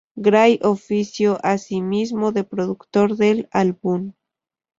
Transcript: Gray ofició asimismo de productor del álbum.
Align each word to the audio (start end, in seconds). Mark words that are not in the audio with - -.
Gray 0.27 0.53
ofició 0.69 1.33
asimismo 1.43 2.31
de 2.31 2.43
productor 2.43 3.15
del 3.17 3.47
álbum. 3.51 4.11